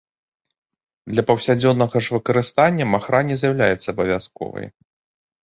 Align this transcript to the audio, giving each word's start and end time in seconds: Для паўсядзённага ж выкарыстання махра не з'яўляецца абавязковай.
Для 1.11 1.23
паўсядзённага 1.27 1.97
ж 2.07 2.15
выкарыстання 2.15 2.89
махра 2.95 3.21
не 3.29 3.35
з'яўляецца 3.43 3.85
абавязковай. 3.95 4.65